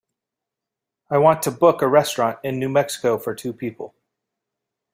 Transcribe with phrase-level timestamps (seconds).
[1.11, 3.93] I want to book a restaurant in New Mexico for two people.